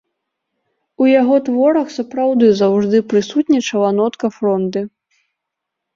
У 1.03 1.09
яго 1.21 1.35
творах 1.49 1.87
сапраўды 1.97 2.45
заўжды 2.61 2.97
прысутнічала 3.15 3.89
нотка 3.99 4.27
фронды. 4.39 4.81